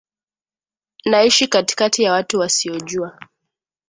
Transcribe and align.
Naishi 1.05 1.47
katikati 1.47 2.03
ya 2.03 2.11
watu 2.11 2.39
wasiojua 2.39 3.19